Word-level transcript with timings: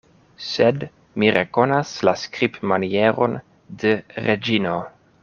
Sed 0.43 0.85
mi 1.23 1.29
rekonas 1.35 1.91
la 2.09 2.15
skribmanieron 2.21 3.37
de 3.85 3.93
Reĝino! 4.29 4.73